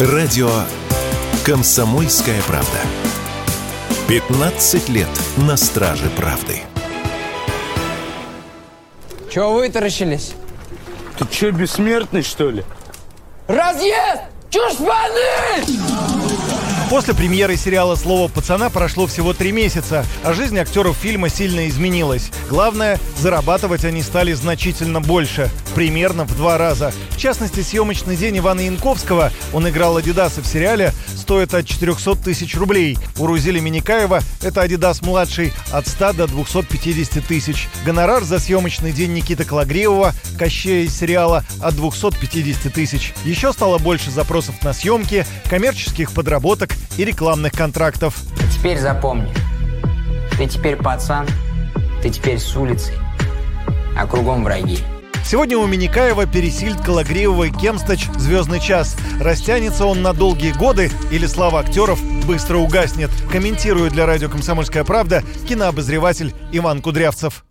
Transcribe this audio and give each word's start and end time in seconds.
Радио 0.00 0.50
«Комсомольская 1.46 2.42
правда». 2.48 2.78
15 4.08 4.88
лет 4.88 5.06
на 5.36 5.56
страже 5.56 6.10
правды. 6.16 6.62
Чего 9.32 9.52
вытаращились? 9.54 10.32
Ты 11.16 11.32
что, 11.32 11.52
бессмертный, 11.52 12.22
что 12.22 12.50
ли? 12.50 12.64
Разъезд! 13.46 14.22
Чушпаны! 14.50 16.13
После 16.94 17.12
премьеры 17.12 17.56
сериала 17.56 17.96
«Слово 17.96 18.28
пацана» 18.28 18.70
прошло 18.70 19.08
всего 19.08 19.32
три 19.32 19.50
месяца, 19.50 20.06
а 20.22 20.32
жизнь 20.32 20.56
актеров 20.56 20.96
фильма 20.96 21.28
сильно 21.28 21.66
изменилась. 21.68 22.30
Главное, 22.48 23.00
зарабатывать 23.18 23.84
они 23.84 24.00
стали 24.00 24.32
значительно 24.32 25.00
больше, 25.00 25.50
примерно 25.74 26.24
в 26.24 26.36
два 26.36 26.56
раза. 26.56 26.92
В 27.10 27.16
частности, 27.16 27.62
съемочный 27.62 28.16
день 28.16 28.38
Ивана 28.38 28.60
Янковского, 28.60 29.32
он 29.52 29.68
играл 29.68 29.96
Адидаса 29.96 30.40
в 30.40 30.46
сериале, 30.46 30.92
стоит 31.16 31.52
от 31.54 31.66
400 31.66 32.14
тысяч 32.14 32.54
рублей. 32.54 32.96
У 33.18 33.26
Рузили 33.26 33.58
Миникаева, 33.58 34.20
это 34.40 34.62
Адидас-младший, 34.62 35.52
от 35.72 35.88
100 35.88 36.12
до 36.12 36.26
250 36.28 37.26
тысяч. 37.26 37.68
Гонорар 37.84 38.22
за 38.22 38.38
съемочный 38.38 38.92
день 38.92 39.14
Никиты 39.14 39.44
Калагриева, 39.44 40.14
Кощея 40.38 40.84
из 40.84 40.96
сериала, 40.96 41.44
от 41.60 41.74
250 41.74 42.72
тысяч. 42.72 43.14
Еще 43.24 43.52
стало 43.52 43.78
больше 43.78 44.12
запросов 44.12 44.62
на 44.62 44.72
съемки, 44.72 45.26
коммерческих 45.48 46.12
подработок 46.12 46.70
и 46.96 47.04
рекламных 47.04 47.52
контрактов. 47.52 48.16
Теперь 48.52 48.78
запомни. 48.78 49.32
Ты 50.36 50.46
теперь 50.46 50.76
пацан, 50.76 51.26
ты 52.02 52.10
теперь 52.10 52.38
с 52.38 52.56
улицы, 52.56 52.92
а 53.96 54.06
кругом 54.06 54.44
враги. 54.44 54.78
Сегодня 55.24 55.56
у 55.56 55.66
Миникаева 55.66 56.26
пересильд 56.26 56.80
Калагриева 56.82 57.44
и 57.44 57.50
Кемстач 57.50 58.08
«Звездный 58.16 58.60
час». 58.60 58.96
Растянется 59.20 59.86
он 59.86 60.02
на 60.02 60.12
долгие 60.12 60.52
годы 60.52 60.90
или 61.10 61.26
слава 61.26 61.60
актеров 61.60 61.98
быстро 62.26 62.58
угаснет. 62.58 63.10
Комментирует 63.32 63.94
для 63.94 64.04
радио 64.04 64.28
«Комсомольская 64.28 64.84
правда» 64.84 65.22
кинообозреватель 65.48 66.34
Иван 66.52 66.82
Кудрявцев. 66.82 67.44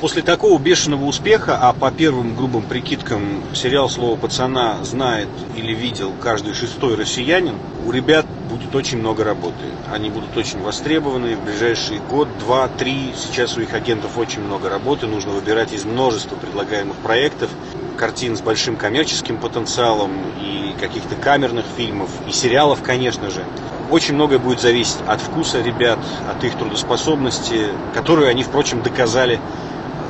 После 0.00 0.22
такого 0.22 0.60
бешеного 0.60 1.04
успеха, 1.06 1.58
а 1.60 1.72
по 1.72 1.90
первым 1.90 2.36
грубым 2.36 2.62
прикидкам 2.62 3.42
сериал 3.52 3.90
«Слово 3.90 4.16
пацана» 4.16 4.76
знает 4.84 5.28
или 5.56 5.74
видел 5.74 6.12
каждый 6.22 6.54
шестой 6.54 6.94
россиянин, 6.94 7.56
у 7.84 7.90
ребят 7.90 8.24
будет 8.48 8.72
очень 8.76 8.98
много 8.98 9.24
работы. 9.24 9.64
Они 9.92 10.08
будут 10.08 10.36
очень 10.36 10.60
востребованы 10.60 11.34
в 11.34 11.44
ближайший 11.44 11.98
год, 11.98 12.28
два, 12.38 12.68
три. 12.68 13.12
Сейчас 13.16 13.56
у 13.56 13.60
их 13.60 13.74
агентов 13.74 14.16
очень 14.18 14.40
много 14.40 14.68
работы. 14.68 15.08
Нужно 15.08 15.32
выбирать 15.32 15.72
из 15.72 15.84
множества 15.84 16.36
предлагаемых 16.36 16.96
проектов 16.98 17.50
картин 17.98 18.36
с 18.36 18.40
большим 18.40 18.76
коммерческим 18.76 19.36
потенциалом 19.36 20.12
и 20.40 20.76
каких-то 20.78 21.16
камерных 21.16 21.64
фильмов, 21.76 22.10
и 22.28 22.30
сериалов, 22.30 22.84
конечно 22.84 23.30
же. 23.30 23.42
Очень 23.90 24.14
многое 24.14 24.38
будет 24.38 24.60
зависеть 24.60 24.98
от 25.08 25.20
вкуса 25.20 25.60
ребят, 25.60 25.98
от 26.30 26.44
их 26.44 26.54
трудоспособности, 26.56 27.66
которую 27.94 28.28
они, 28.28 28.44
впрочем, 28.44 28.82
доказали 28.82 29.40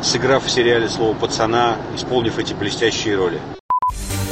сыграв 0.03 0.45
в 0.45 0.51
сериале 0.51 0.89
«Слово 0.89 1.15
пацана», 1.15 1.77
исполнив 1.95 2.39
эти 2.39 2.55
блестящие 2.55 3.17
роли. 3.17 3.41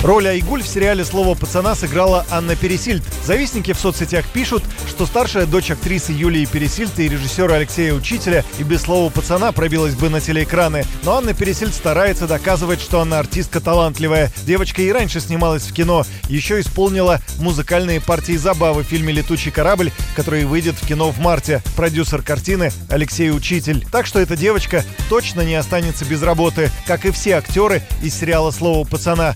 Роль 0.07 0.29
Айгуль 0.29 0.63
в 0.63 0.69
сериале 0.69 1.05
«Слово 1.05 1.35
пацана» 1.35 1.75
сыграла 1.75 2.25
Анна 2.31 2.55
Пересильд. 2.55 3.03
Завистники 3.25 3.73
в 3.73 3.81
соцсетях 3.81 4.25
пишут, 4.33 4.63
что 4.89 5.05
старшая 5.05 5.47
дочь 5.47 5.73
актрисы 5.73 6.13
Юлии 6.13 6.45
Пересильд 6.45 6.97
и 7.01 7.09
режиссера 7.09 7.57
Алексея 7.57 7.93
Учителя 7.93 8.45
и 8.61 8.63
без 8.63 8.83
«Слова 8.83 9.11
пацана» 9.11 9.51
пробилась 9.51 9.97
бы 9.97 10.09
на 10.09 10.21
телеэкраны. 10.21 10.85
Но 11.03 11.17
Анна 11.17 11.35
Пересильд 11.35 11.75
старается 11.75 12.29
доказывать, 12.29 12.81
что 12.81 13.01
она 13.01 13.19
артистка 13.19 13.59
талантливая. 13.61 14.31
Девочка 14.47 14.81
и 14.81 14.93
раньше 14.93 15.19
снималась 15.19 15.65
в 15.65 15.75
кино. 15.75 16.05
Еще 16.29 16.61
исполнила 16.61 17.21
музыкальные 17.41 18.01
партии 18.01 18.37
забавы 18.37 18.85
в 18.85 18.87
фильме 18.87 19.13
«Летучий 19.13 19.51
корабль», 19.51 19.91
который 20.15 20.45
выйдет 20.45 20.77
в 20.77 20.87
кино 20.87 21.11
в 21.11 21.19
марте. 21.19 21.63
Продюсер 21.75 22.23
картины 22.23 22.71
Алексей 22.91 23.33
Учитель. 23.33 23.85
Так 23.91 24.07
что 24.07 24.21
эта 24.21 24.37
девочка 24.37 24.85
точно 25.09 25.41
не 25.41 25.57
останется 25.57 26.05
без 26.05 26.23
работы, 26.23 26.71
как 26.87 27.07
и 27.07 27.11
все 27.11 27.33
актеры 27.33 27.83
из 28.05 28.15
сериала 28.15 28.53
«Слово 28.53 28.87
пацана». 28.87 29.35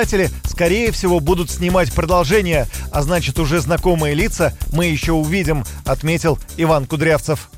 Создатели, 0.00 0.30
скорее 0.46 0.92
всего, 0.92 1.20
будут 1.20 1.50
снимать 1.50 1.92
продолжение, 1.92 2.66
а 2.90 3.02
значит, 3.02 3.38
уже 3.38 3.60
знакомые 3.60 4.14
лица 4.14 4.54
мы 4.72 4.86
еще 4.86 5.12
увидим, 5.12 5.62
отметил 5.84 6.38
Иван 6.56 6.86
Кудрявцев. 6.86 7.50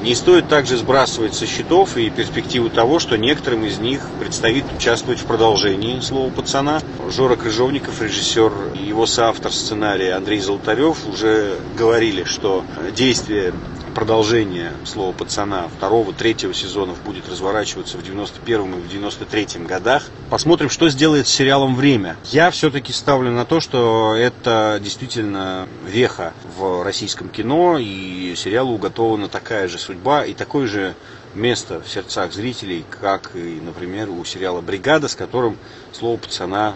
Не 0.00 0.14
стоит 0.14 0.48
также 0.48 0.76
сбрасывать 0.76 1.34
со 1.34 1.44
счетов 1.44 1.96
и 1.96 2.08
перспективу 2.08 2.70
того, 2.70 3.00
что 3.00 3.18
некоторым 3.18 3.64
из 3.64 3.78
них 3.78 4.00
предстоит 4.20 4.64
участвовать 4.72 5.18
в 5.18 5.24
продолжении 5.24 5.98
«Слова 5.98 6.30
пацана». 6.30 6.80
Жора 7.10 7.34
Крыжовников, 7.34 8.00
режиссер 8.00 8.52
и 8.80 8.86
его 8.86 9.06
соавтор 9.06 9.52
сценария 9.52 10.14
Андрей 10.14 10.38
Золотарев 10.38 10.98
уже 11.08 11.58
говорили, 11.76 12.22
что 12.22 12.64
действие 12.96 13.52
продолжение 13.94 14.72
слова 14.84 15.12
пацана 15.12 15.68
второго, 15.68 16.12
третьего 16.12 16.54
сезонов 16.54 17.00
будет 17.02 17.28
разворачиваться 17.28 17.98
в 17.98 18.02
91 18.02 18.74
и 18.74 18.80
в 18.80 18.88
93 18.88 19.64
годах. 19.66 20.04
Посмотрим, 20.30 20.70
что 20.70 20.88
сделает 20.88 21.26
с 21.26 21.30
сериалом 21.30 21.76
«Время». 21.76 22.16
Я 22.30 22.50
все-таки 22.50 22.92
ставлю 22.92 23.30
на 23.30 23.44
то, 23.44 23.60
что 23.60 24.14
это 24.14 24.80
действительно 24.82 25.68
веха 25.86 26.32
в 26.56 26.82
российском 26.82 27.28
кино, 27.28 27.78
и 27.78 28.34
сериалу 28.36 28.74
уготована 28.74 29.28
такая 29.28 29.68
же 29.68 29.78
судьба 29.78 30.24
и 30.24 30.34
такое 30.34 30.66
же 30.66 30.94
место 31.34 31.80
в 31.80 31.88
сердцах 31.88 32.32
зрителей, 32.32 32.84
как 32.88 33.32
и, 33.34 33.60
например, 33.62 34.10
у 34.10 34.24
сериала 34.24 34.60
«Бригада», 34.60 35.08
с 35.08 35.14
которым 35.14 35.56
слово 35.92 36.16
«пацана» 36.16 36.74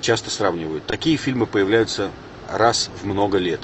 часто 0.00 0.30
сравнивают. 0.30 0.86
Такие 0.86 1.16
фильмы 1.16 1.46
появляются 1.46 2.10
раз 2.50 2.90
в 3.00 3.06
много 3.06 3.38
лет. 3.38 3.60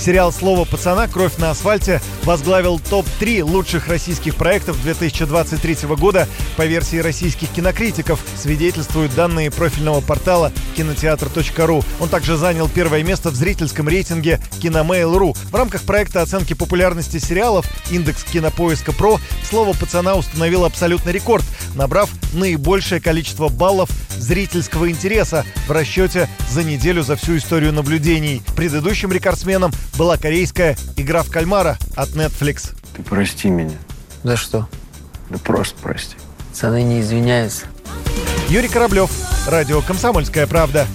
Сериал 0.00 0.32
«Слово 0.32 0.64
пацана. 0.64 1.08
Кровь 1.08 1.36
на 1.38 1.50
асфальте» 1.50 2.00
возглавил 2.24 2.78
топ-3 2.78 3.42
лучших 3.42 3.88
российских 3.88 4.36
проектов 4.36 4.80
2023 4.82 5.88
года 5.96 6.28
по 6.56 6.64
версии 6.64 6.98
российских 6.98 7.48
кинокритиков, 7.50 8.20
свидетельствуют 8.36 9.14
данные 9.14 9.50
профильного 9.50 10.00
портала 10.00 10.52
кинотеатр.ру. 10.76 11.82
Он 12.00 12.08
также 12.08 12.36
занял 12.36 12.68
первое 12.68 13.02
место 13.02 13.30
в 13.30 13.34
зрительском 13.34 13.88
рейтинге 13.88 14.40
Киномейл.ру. 14.60 15.34
В 15.50 15.54
рамках 15.54 15.82
проекта 15.82 16.22
оценки 16.22 16.54
популярности 16.54 17.18
сериалов 17.18 17.66
«Индекс 17.90 18.24
кинопоиска 18.24 18.92
ПРО» 18.92 19.18
«Слово 19.48 19.72
пацана» 19.72 20.14
установил 20.14 20.64
абсолютный 20.64 21.12
рекорд, 21.12 21.44
набрав 21.74 22.10
наибольшее 22.32 23.00
количество 23.00 23.48
баллов 23.48 23.90
зрительского 24.18 24.90
интереса 24.90 25.44
в 25.66 25.70
расчете 25.70 26.28
за 26.50 26.64
неделю 26.64 27.02
за 27.02 27.16
всю 27.16 27.36
историю 27.36 27.72
наблюдений. 27.72 28.42
Предыдущим 28.56 29.12
рекордсменом 29.12 29.72
была 29.96 30.16
корейская 30.16 30.76
«Игра 30.96 31.22
в 31.22 31.30
кальмара» 31.30 31.78
от 31.94 32.10
Netflix. 32.10 32.74
Ты 32.96 33.02
прости 33.02 33.48
меня. 33.48 33.76
За 34.22 34.36
что? 34.36 34.68
Да 35.30 35.38
просто 35.38 35.76
прости. 35.80 36.16
Пацаны 36.50 36.82
не 36.82 37.00
извиняются. 37.00 37.66
Юрий 38.48 38.68
Кораблев, 38.68 39.10
радио 39.46 39.82
«Комсомольская 39.82 40.46
правда». 40.46 40.86